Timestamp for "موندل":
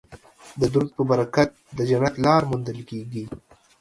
2.51-2.79